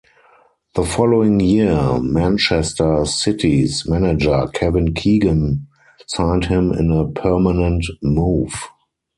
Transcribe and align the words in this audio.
The 0.73 0.83
following 0.83 1.39
year 1.39 1.99
Manchester 2.01 3.05
City's 3.05 3.87
manager 3.87 4.47
Kevin 4.51 4.95
Keegan 4.95 5.67
signed 6.07 6.45
him 6.45 6.71
in 6.71 6.89
a 6.91 7.07
permanent 7.07 7.85
move. 8.01 8.63